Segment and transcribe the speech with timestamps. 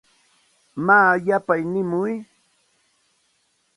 [0.85, 2.13] Maa yapay nimuy.